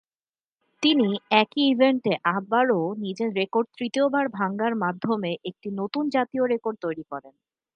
তিনি 0.83 1.07
একই 1.35 1.63
ইভেন্টে 1.71 2.13
আবারও 2.35 2.81
নিজের 2.97 3.29
রেকর্ড 3.33 3.67
তৃতীয় 3.77 4.05
বার 4.09 4.25
ভাঙ্গার 4.31 4.73
মাধ্যমে 4.83 5.31
একটি 5.49 5.67
নতুন 5.79 6.03
জাতীয় 6.15 6.43
রেকর্ড 6.47 6.77
তৈরি 6.81 7.03
করেন। 7.11 7.33